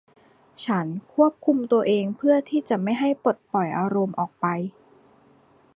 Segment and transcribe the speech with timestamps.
[0.65, 4.45] ฉันควบคุมตัวเองเพื่อที่จะไม่ให้ปลดปล่อยอารมณ์ออกไป